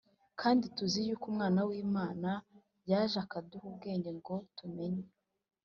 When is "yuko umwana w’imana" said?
1.07-2.29